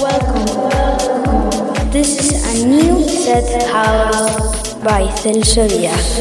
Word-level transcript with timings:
Welcome. 0.00 0.44
This 1.92 2.18
is 2.18 2.62
a 2.62 2.66
new 2.66 3.08
set 3.08 3.70
house 3.70 4.74
by 4.82 5.06
Celso 5.22 5.68
Díaz. 5.68 6.18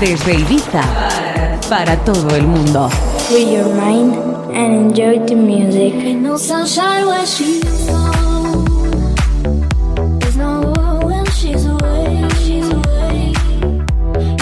Desde 0.00 0.34
Ibiza 0.34 0.82
para 1.68 1.96
todo 2.04 2.34
el 2.34 2.42
mundo. 2.46 2.88
Free 3.28 3.54
your 3.54 3.68
mind 3.74 4.14
and 4.52 4.90
enjoy 4.90 5.20
the 5.26 5.36
music. 5.36 5.94
Ain't 5.94 6.22
no 6.22 6.36
sunshine 6.36 7.06
when 7.06 7.24
she's 7.24 7.86
gone. 7.86 8.64
There's 10.18 10.36
no 10.36 10.72
war 10.74 11.06
when 11.06 11.24
she's 11.26 11.66
away. 11.66 12.28
She's 12.42 12.68
away. 12.68 13.32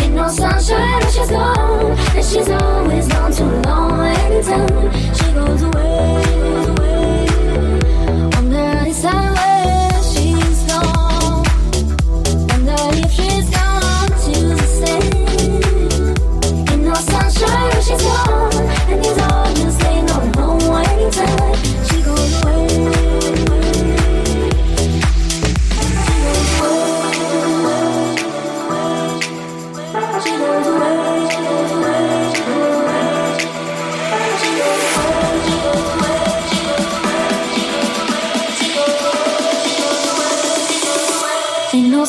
Ain't 0.03 0.15
no 0.15 0.29
sunshine 0.29 1.01
when 1.01 1.13
she's 1.13 1.31
gone. 1.31 1.97
And 2.17 2.25
she's 2.25 2.49
always 2.49 3.07
gone 3.09 3.33
too 3.33 3.45
long. 3.69 4.01
Anytime 4.01 4.93
she 5.15 5.33
goes 5.33 5.63
away. 5.63 6.28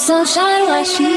Sunshine 0.09 0.65
like 0.65 0.87
she's 0.87 1.08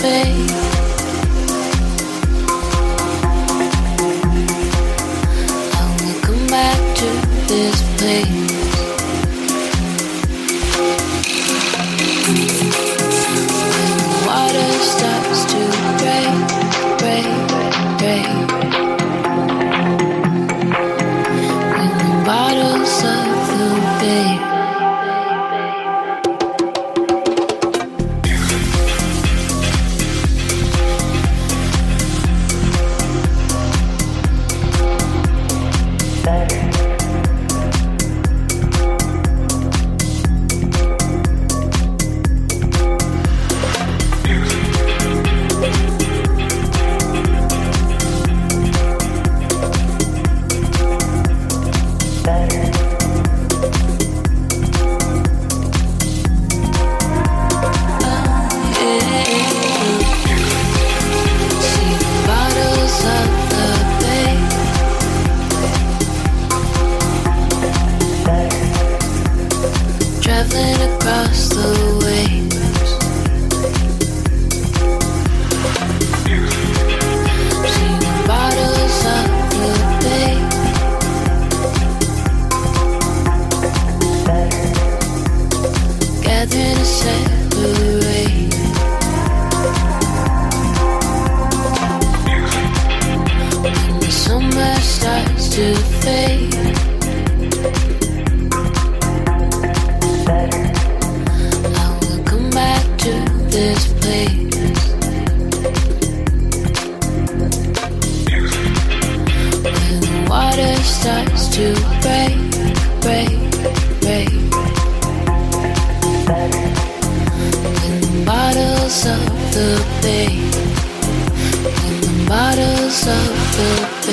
face 0.00 0.57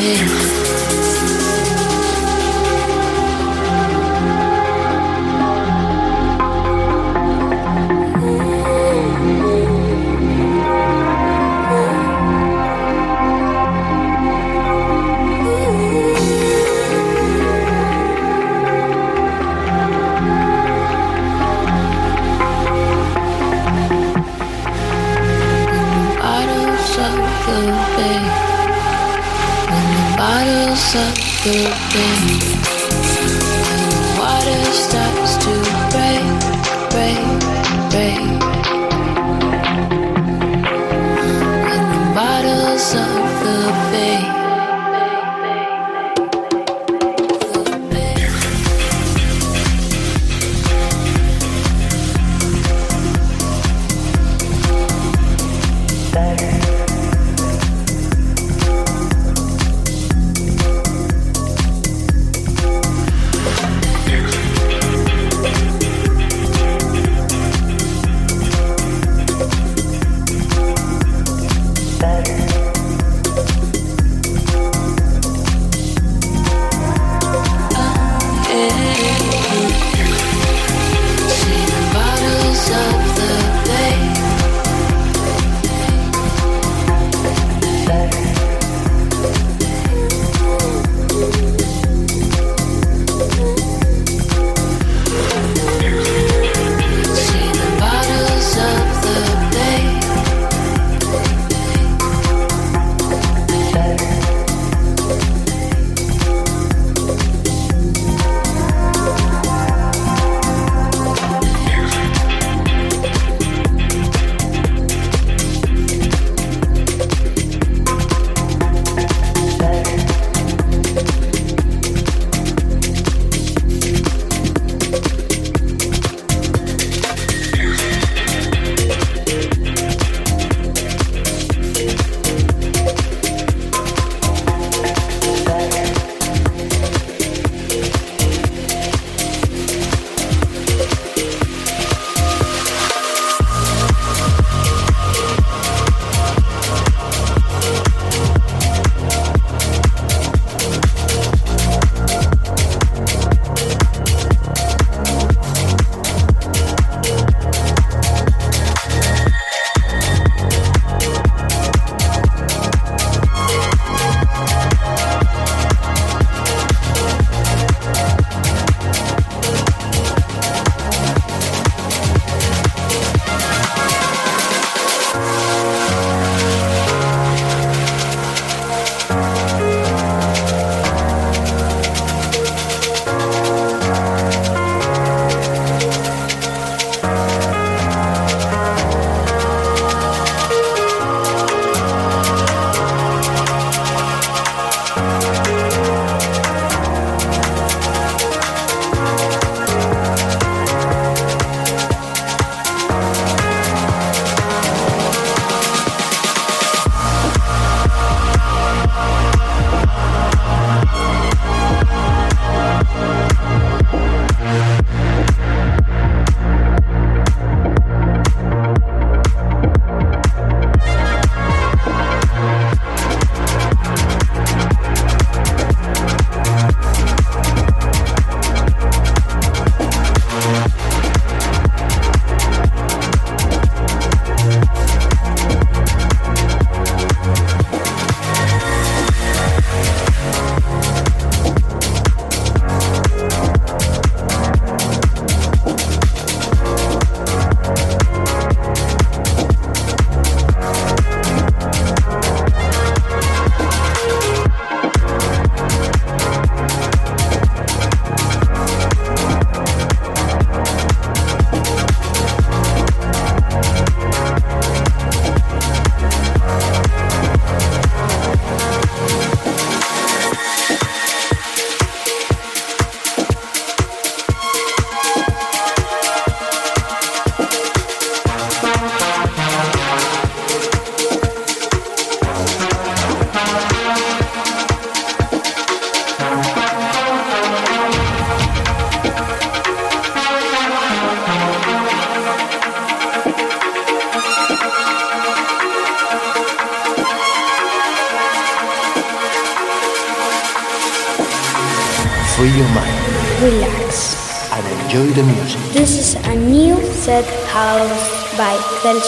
Yeah. 0.06 0.45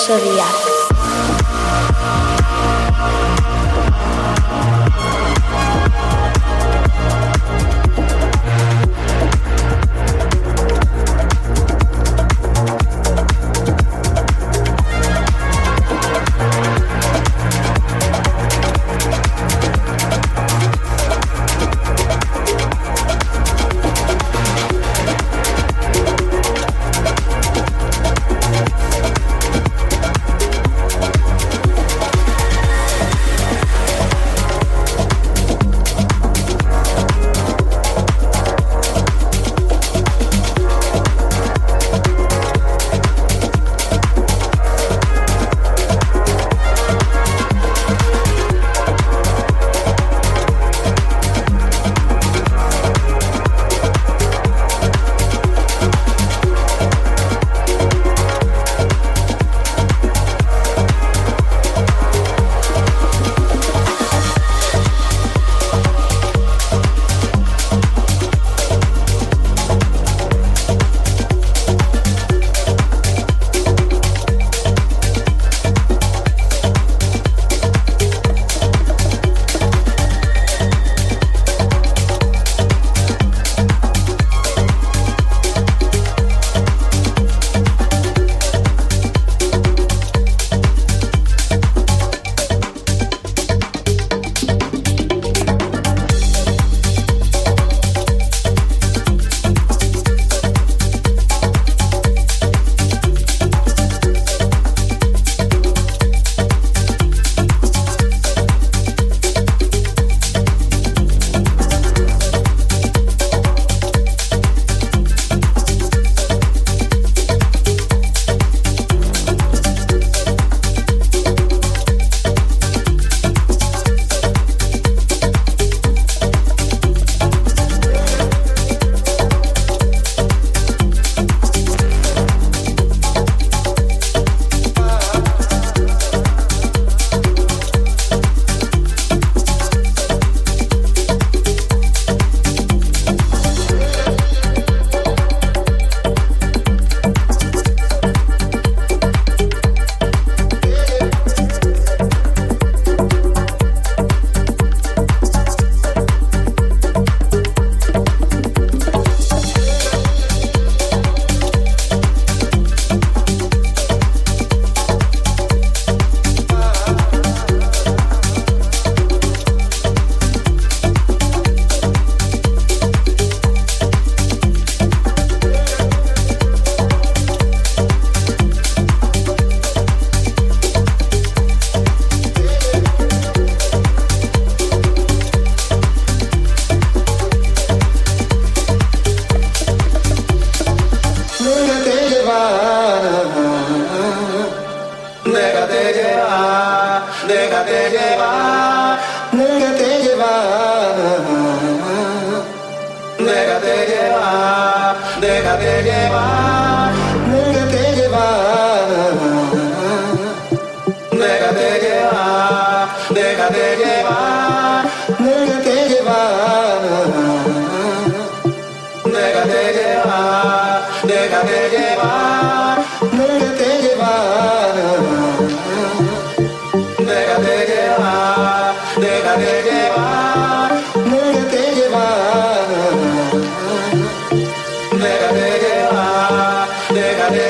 Celso 0.08 0.67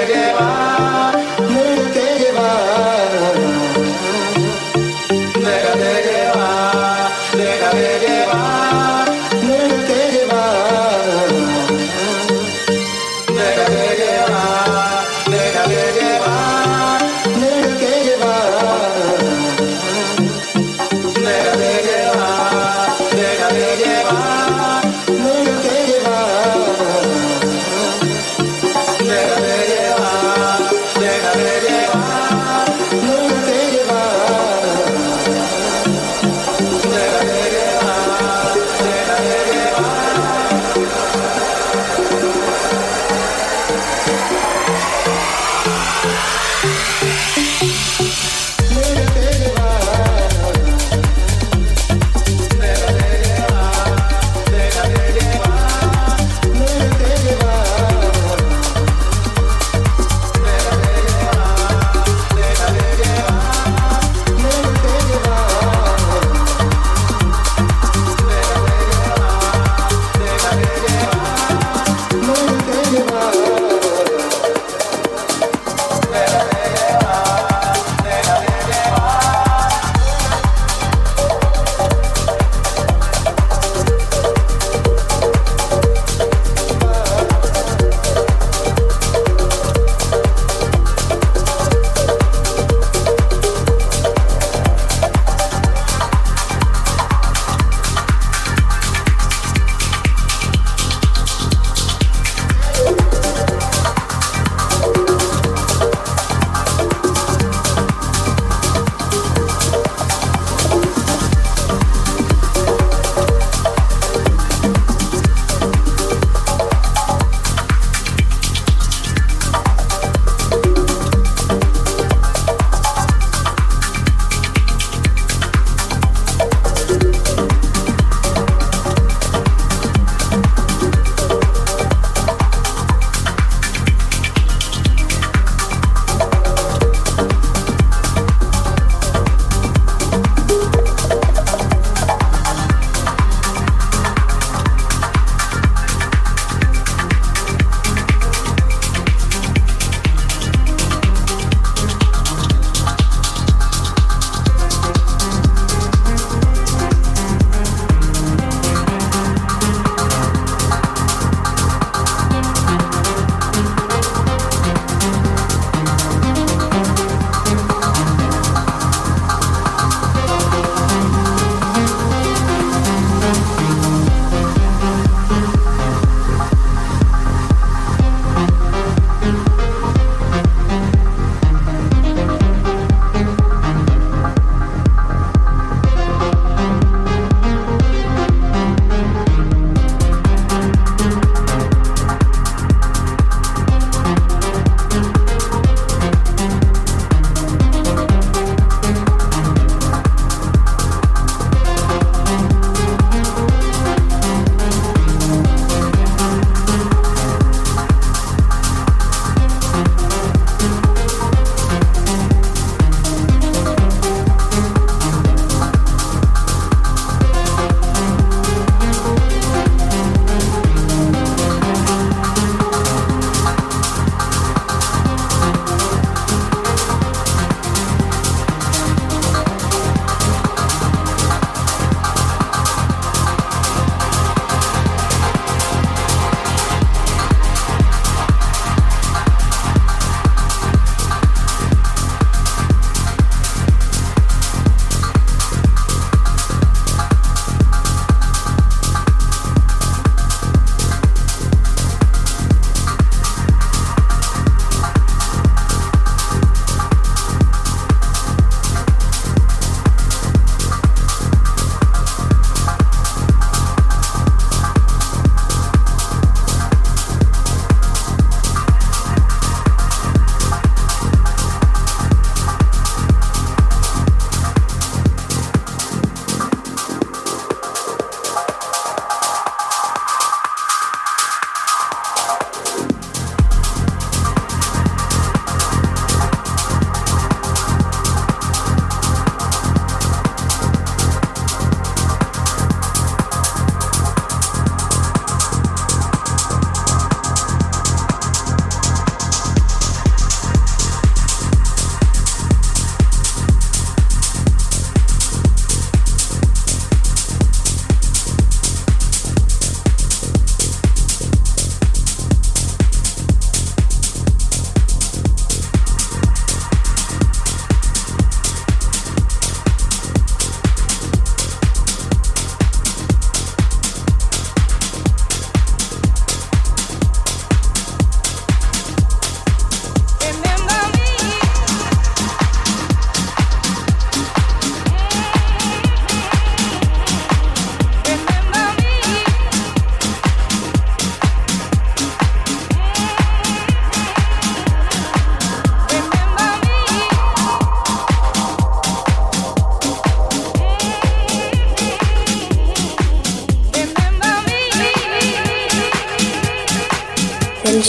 llevar. 0.06 1.17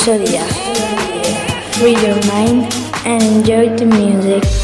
Celso 0.09 0.43
Free 1.75 1.93
your 1.93 2.17
mind 2.27 2.73
and 3.05 3.23
enjoy 3.23 3.77
the 3.77 3.85
music. 3.85 4.58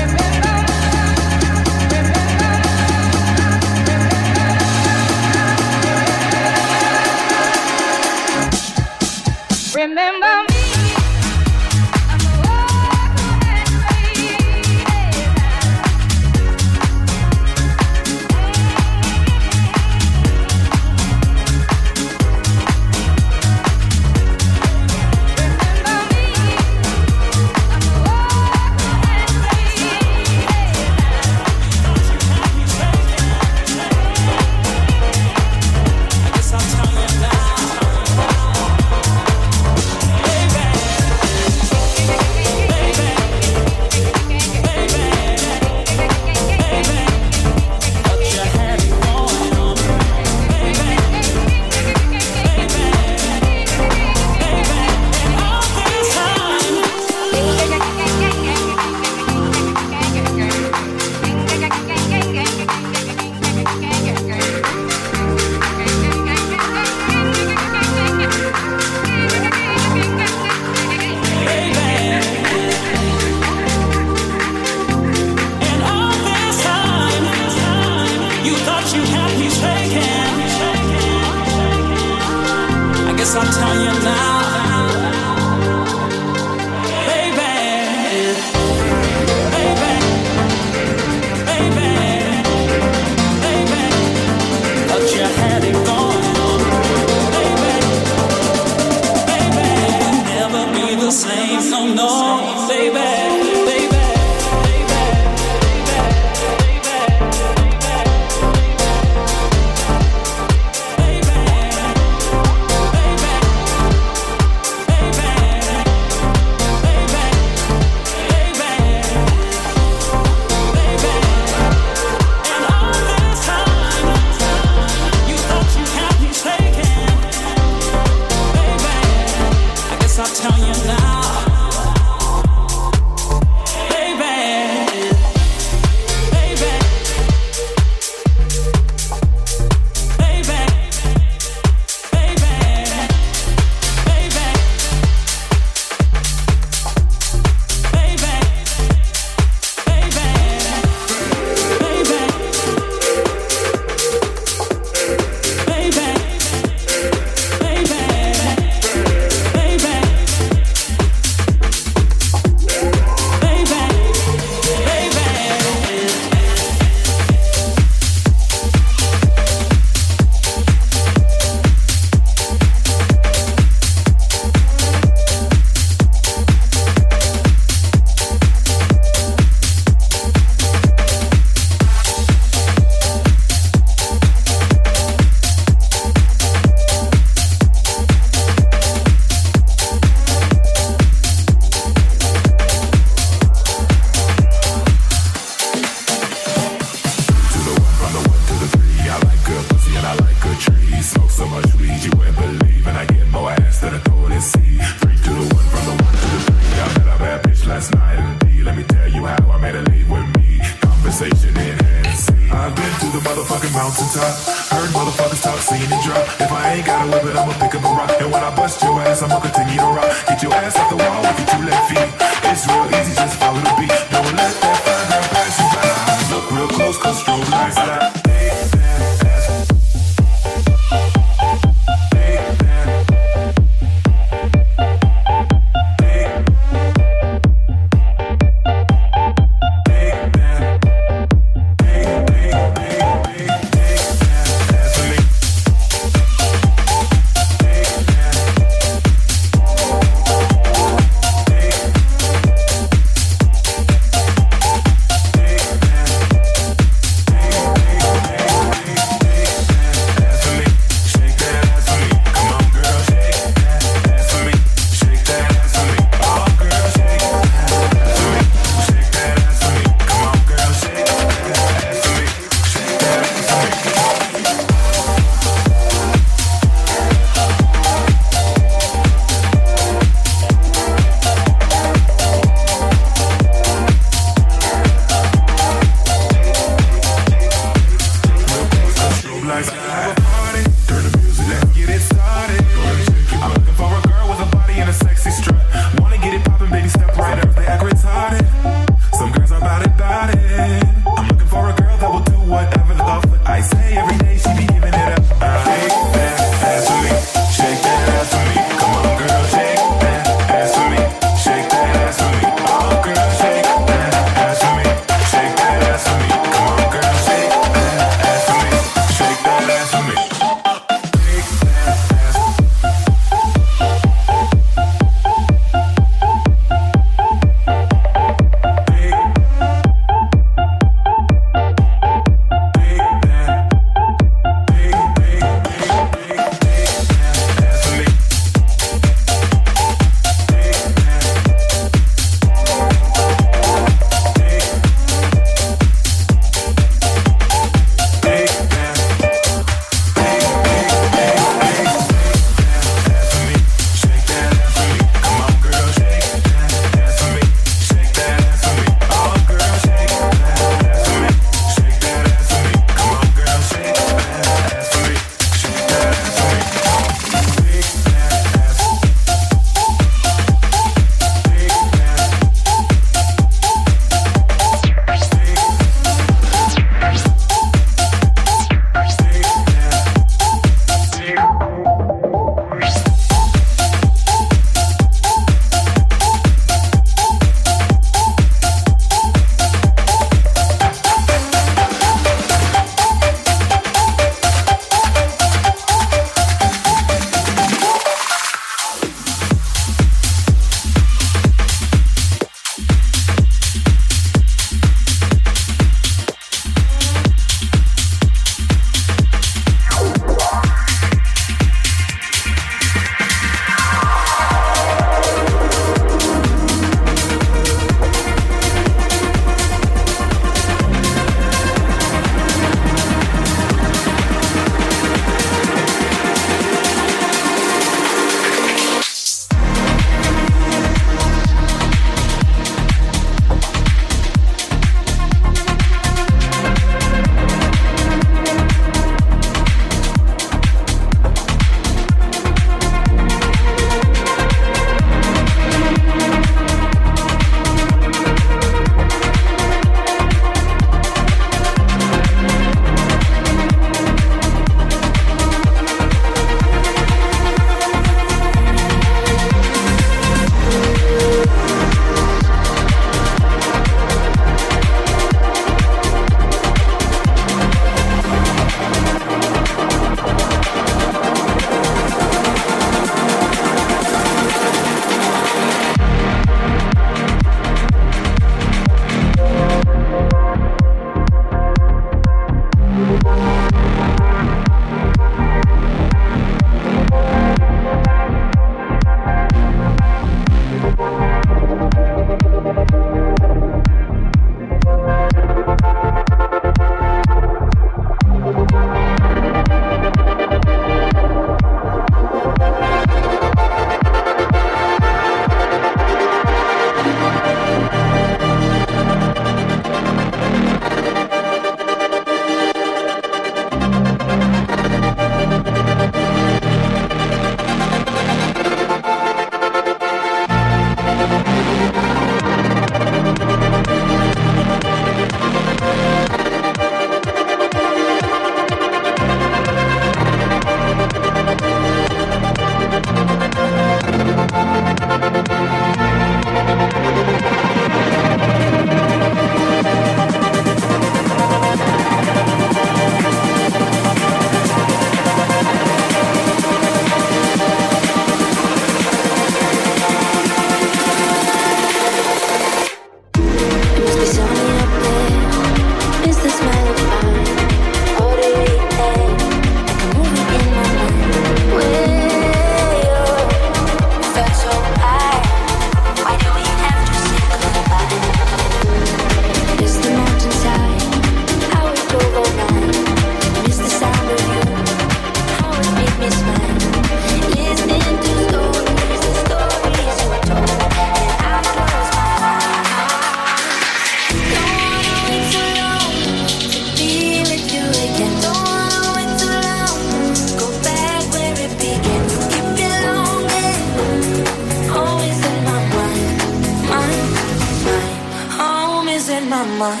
mind, 599.78 600.00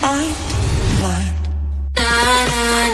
mind, 0.00 0.36
mind. 1.02 2.93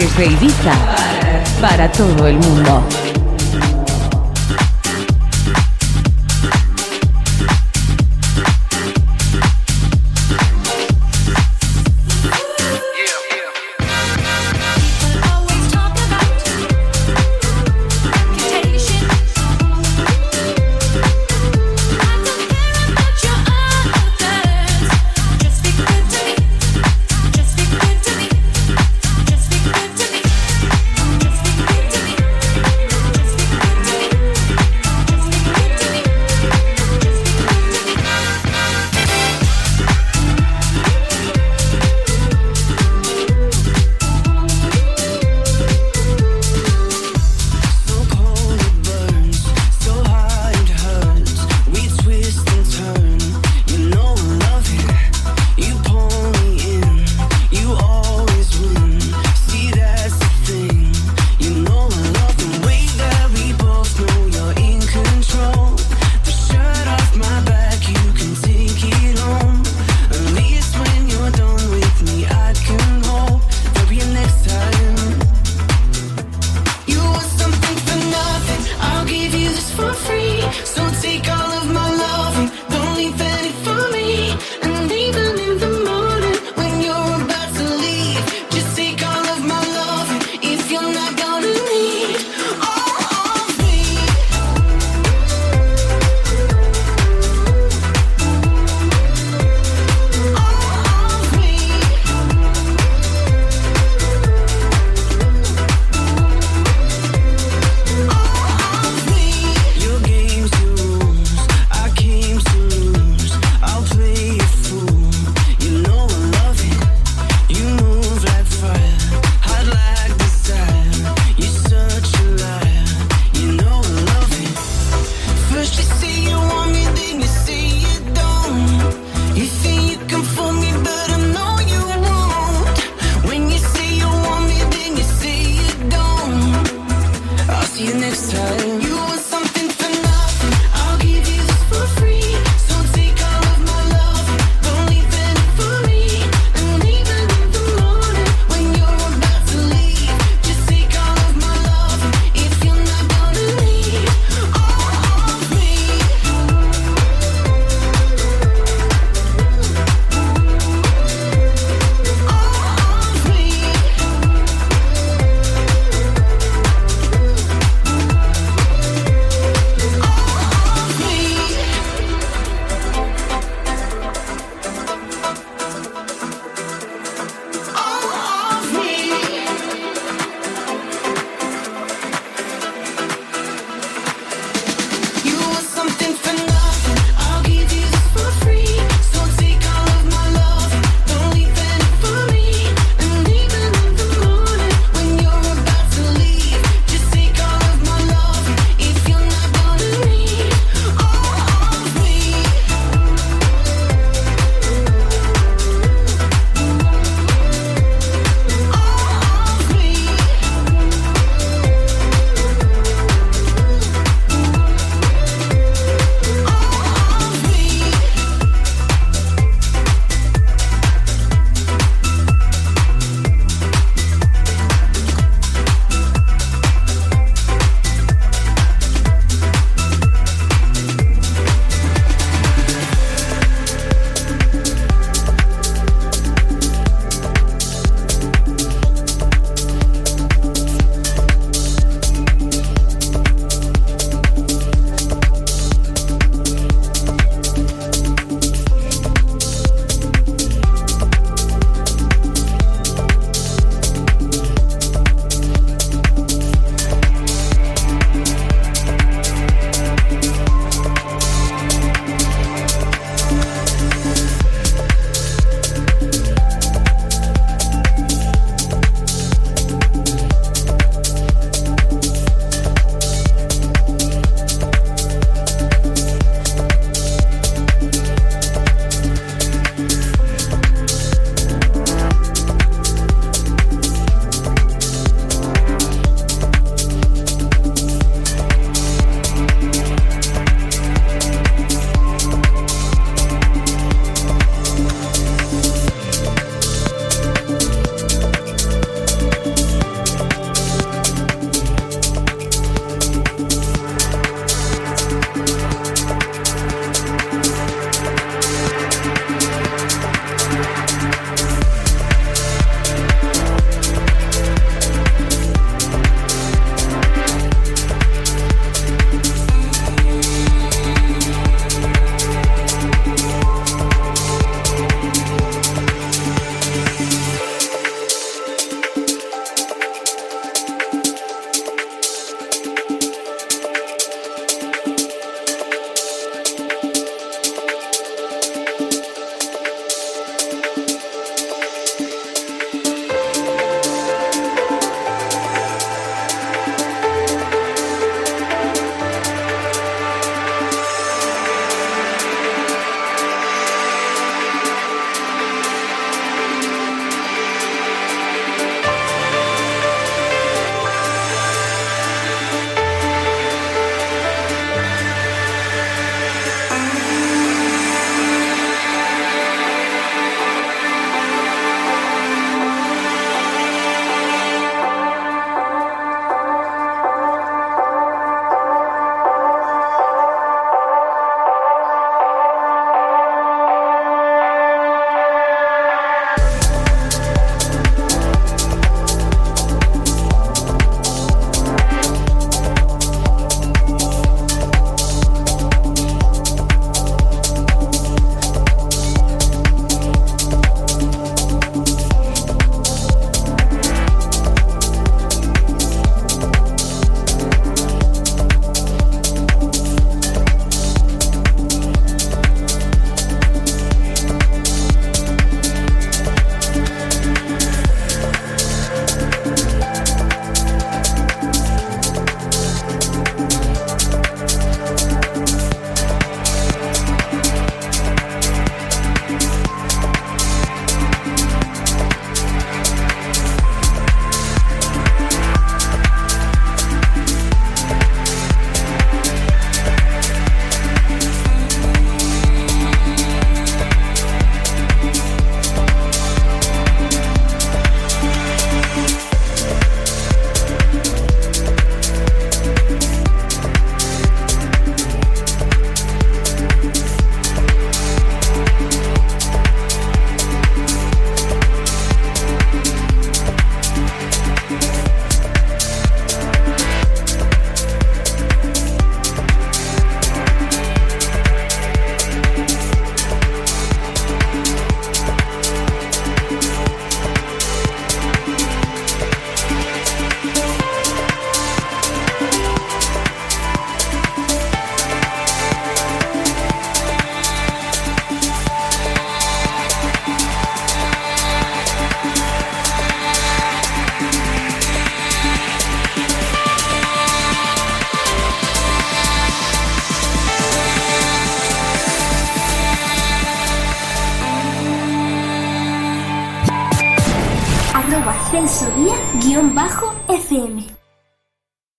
Desde 0.00 0.24
Ibiza 0.32 0.72
para 1.60 1.92
todo 1.92 2.26
el 2.26 2.38
mundo. 2.38 2.82